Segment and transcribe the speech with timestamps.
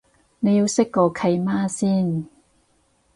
[0.39, 2.25] 你要識個契媽先